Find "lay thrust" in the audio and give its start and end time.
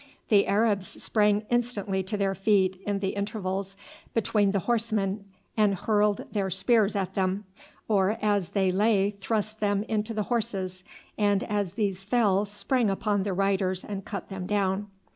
8.71-9.59